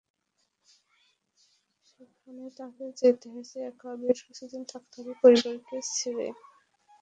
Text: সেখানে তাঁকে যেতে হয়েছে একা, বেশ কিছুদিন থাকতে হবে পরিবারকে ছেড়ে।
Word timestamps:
সেখানে 1.89 2.43
তাঁকে 2.57 2.85
যেতে 2.99 3.25
হয়েছে 3.33 3.57
একা, 3.69 3.89
বেশ 4.01 4.17
কিছুদিন 4.27 4.61
থাকতে 4.71 4.95
হবে 4.99 5.13
পরিবারকে 5.21 5.77
ছেড়ে। 5.91 6.27